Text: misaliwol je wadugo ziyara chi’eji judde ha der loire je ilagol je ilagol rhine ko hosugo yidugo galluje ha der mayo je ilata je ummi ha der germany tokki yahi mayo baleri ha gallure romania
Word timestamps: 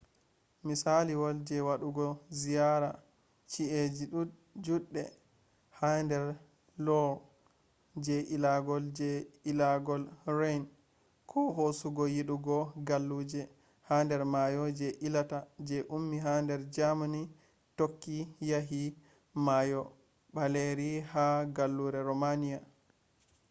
misaliwol 0.67 1.37
je 1.47 1.57
wadugo 1.67 2.05
ziyara 2.39 2.89
chi’eji 3.51 4.03
judde 4.65 5.03
ha 5.77 5.89
der 6.09 6.25
loire 6.85 7.21
je 8.05 8.15
ilagol 8.35 8.83
je 8.97 9.09
ilagol 9.51 10.03
rhine 10.37 10.67
ko 11.29 11.39
hosugo 11.57 12.03
yidugo 12.15 12.57
galluje 12.87 13.41
ha 13.87 13.95
der 14.09 14.21
mayo 14.33 14.63
je 14.79 14.87
ilata 15.07 15.39
je 15.67 15.77
ummi 15.95 16.17
ha 16.25 16.33
der 16.49 16.61
germany 16.75 17.21
tokki 17.77 18.17
yahi 18.49 18.83
mayo 19.45 19.81
baleri 20.35 20.91
ha 21.11 21.25
gallure 21.55 21.99
romania 22.09 22.59